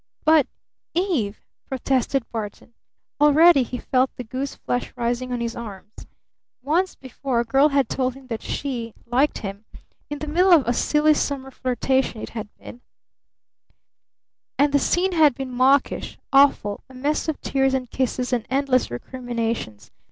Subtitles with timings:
[0.25, 0.47] "But
[0.95, 2.73] Eve!" protested Barton.
[3.19, 5.93] Already he felt the goose flesh rising on his arms.
[6.63, 9.63] Once before a girl had told him that she liked him.
[10.09, 12.81] In the middle of a silly summer flirtation it had been,
[14.57, 18.89] and the scene had been mawkish, awful, a mess of tears and kisses and endless
[18.89, 19.91] recriminations.